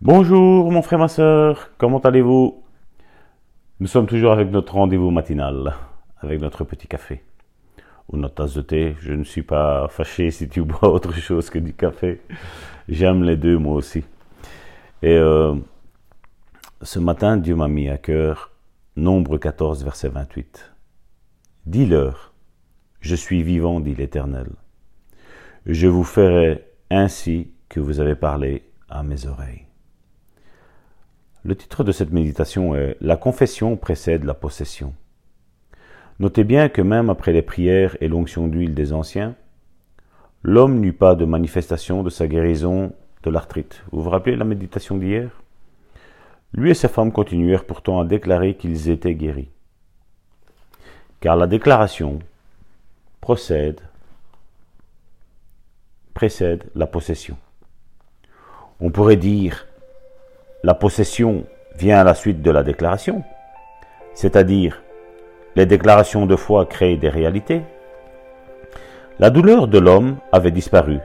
[0.00, 2.62] Bonjour mon frère, ma soeur, comment allez-vous?
[3.78, 5.76] Nous sommes toujours avec notre rendez-vous matinal,
[6.18, 7.22] avec notre petit café
[8.08, 8.96] ou notre tasse de thé.
[8.98, 12.20] Je ne suis pas fâché si tu bois autre chose que du café.
[12.88, 14.04] J'aime les deux moi aussi.
[15.00, 15.54] Et euh,
[16.82, 18.50] ce matin, Dieu m'a mis à cœur
[18.96, 20.74] Nombre 14, verset 28.
[21.66, 22.34] Dis-leur,
[23.00, 24.48] je suis vivant, dit l'Éternel.
[25.66, 29.66] Je vous ferai ainsi que vous avez parlé à mes oreilles.
[31.46, 34.94] Le titre de cette méditation est La confession précède la possession.
[36.18, 39.36] Notez bien que même après les prières et l'onction d'huile des anciens,
[40.42, 42.94] l'homme n'eut pas de manifestation de sa guérison
[43.24, 43.84] de l'arthrite.
[43.92, 45.42] Vous vous rappelez la méditation d'hier?
[46.54, 49.50] Lui et sa femme continuèrent pourtant à déclarer qu'ils étaient guéris.
[51.20, 52.20] Car la déclaration
[53.20, 53.82] précède
[56.74, 57.36] la possession.
[58.80, 59.66] On pourrait dire
[60.64, 61.44] la possession
[61.76, 63.22] vient à la suite de la déclaration,
[64.14, 64.82] c'est-à-dire
[65.56, 67.60] les déclarations de foi créent des réalités.
[69.18, 71.00] La douleur de l'homme avait disparu.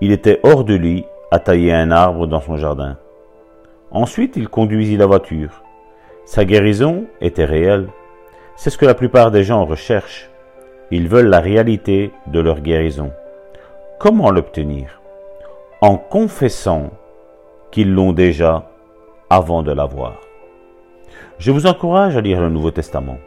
[0.00, 2.96] Il était hors de lui à tailler un arbre dans son jardin.
[3.90, 5.62] Ensuite, il conduisit la voiture.
[6.24, 7.88] Sa guérison était réelle.
[8.56, 10.30] C'est ce que la plupart des gens recherchent.
[10.90, 13.12] Ils veulent la réalité de leur guérison.
[13.98, 15.02] Comment l'obtenir?
[15.82, 16.90] En confessant
[17.70, 18.70] qu'ils l'ont déjà
[19.28, 20.20] avant de l'avoir.
[21.38, 23.18] Je vous encourage à lire le Nouveau Testament,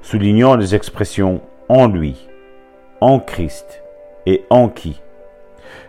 [0.00, 2.28] soulignant les expressions en lui,
[3.00, 3.82] en Christ
[4.26, 5.00] et en qui.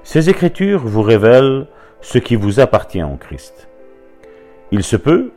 [0.04, 1.68] Ces écritures vous révèlent
[2.02, 3.68] ce qui vous appartient en Christ.
[4.72, 5.32] Il se peut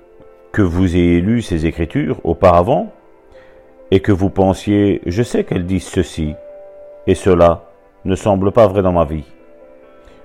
[0.52, 2.92] que vous ayez lu ces écritures auparavant
[3.90, 6.34] et que vous pensiez, je sais qu'elles disent ceci
[7.06, 7.70] et cela
[8.04, 9.24] ne semble pas vrai dans ma vie.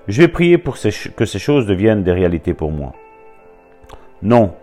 [0.08, 2.94] Je vais prier pour que ces choses deviennent des réalités pour moi.
[4.22, 4.54] Non,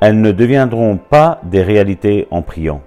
[0.00, 2.80] elles ne deviendront pas des réalités en priant.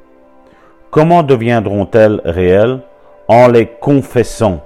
[0.89, 2.79] Comment deviendront-elles réelles?
[3.27, 4.61] En les confessant.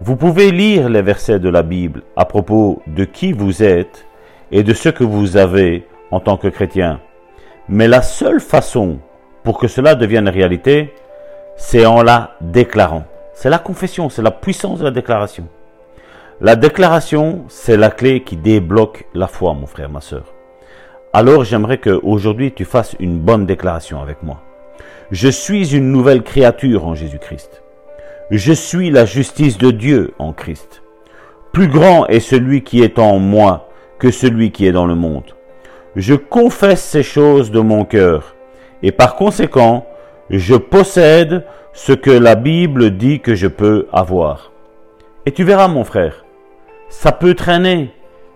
[0.00, 4.06] Vous pouvez lire les versets de la Bible à propos de qui vous êtes
[4.50, 7.00] et de ce que vous avez en tant que chrétien.
[7.68, 8.98] Mais la seule façon
[9.42, 10.94] pour que cela devienne réalité,
[11.56, 13.04] c'est en la déclarant.
[13.34, 15.46] C'est la confession, c'est la puissance de la déclaration.
[16.40, 20.24] La déclaration, c'est la clé qui débloque la foi, mon frère, ma soeur.
[21.12, 24.42] Alors j'aimerais que aujourd'hui tu fasses une bonne déclaration avec moi.
[25.12, 27.62] Je suis une nouvelle créature en Jésus-Christ.
[28.32, 30.82] Je suis la justice de Dieu en Christ.
[31.52, 33.68] Plus grand est celui qui est en moi
[34.00, 35.36] que celui qui est dans le monde.
[35.94, 38.34] Je confesse ces choses de mon cœur
[38.82, 39.86] et par conséquent,
[40.30, 44.50] je possède ce que la Bible dit que je peux avoir.
[45.26, 46.23] Et tu verras, mon frère,
[46.96, 47.90] ça peut traîner,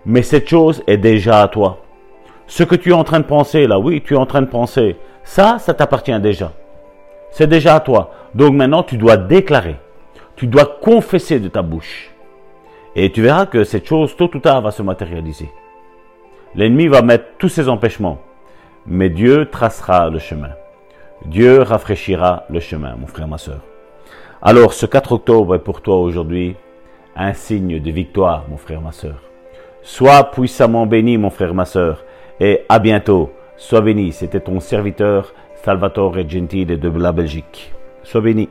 [0.05, 1.79] mais cette chose est déjà à toi.
[2.45, 4.47] Ce que tu es en train de penser là, oui, tu es en train de
[4.47, 6.51] penser, ça, ça t'appartient déjà.
[7.31, 8.11] C'est déjà à toi.
[8.35, 9.77] Donc maintenant, tu dois déclarer.
[10.35, 12.11] Tu dois confesser de ta bouche.
[12.95, 15.49] Et tu verras que cette chose, tôt ou tard, va se matérialiser.
[16.53, 18.19] L'ennemi va mettre tous ses empêchements.
[18.85, 20.51] Mais Dieu tracera le chemin.
[21.25, 23.61] Dieu rafraîchira le chemin, mon frère, ma soeur.
[24.43, 26.55] Alors, ce 4 octobre est pour toi aujourd'hui
[27.19, 29.21] un signe de victoire, mon frère, ma soeur.
[29.81, 32.05] Sois puissamment béni, mon frère, ma soeur
[32.39, 33.31] et à bientôt.
[33.57, 37.73] Sois béni, c'était ton serviteur Salvatore Gentile de la Belgique.
[38.03, 38.47] Sois béni.